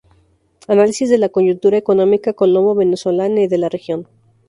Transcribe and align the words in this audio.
Análisis 0.67 1.11
de 1.11 1.19
la 1.19 1.29
coyuntura 1.29 1.77
económica 1.77 2.33
Colombo 2.33 2.73
Venezolana 2.73 3.41
y 3.41 3.47
de 3.47 3.57
la 3.59 3.69
región. 3.69 4.07